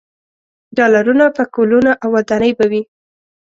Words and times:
ډالرونه، 0.77 1.25
پکولونه 1.35 1.91
او 2.03 2.09
ودانۍ 2.15 2.51
به 2.57 2.65
وي. 2.71 2.81